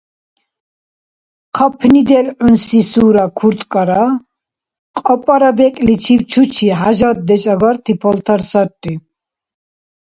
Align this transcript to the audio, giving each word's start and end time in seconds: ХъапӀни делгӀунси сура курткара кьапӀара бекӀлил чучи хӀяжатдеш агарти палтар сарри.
ХъапӀни 1.57 2.01
делгӀунси 2.09 2.81
сура 2.89 3.25
курткара 3.37 4.05
кьапӀара 5.05 5.51
бекӀлил 5.57 6.21
чучи 6.31 6.67
хӀяжатдеш 6.79 7.43
агарти 7.53 7.93
палтар 8.01 8.41
сарри. 8.49 8.93